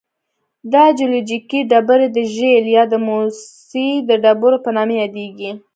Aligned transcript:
دا 0.73 0.83
جیولوجیکي 0.97 1.59
ډبرې 1.69 2.07
د 2.15 2.17
شیل 2.33 2.65
یا 2.75 2.83
د 2.91 2.93
موسی 3.07 3.87
د 4.09 4.11
ډبرو 4.23 4.57
په 4.65 4.69
نامه 4.75 4.95
یادیږي. 5.01 5.51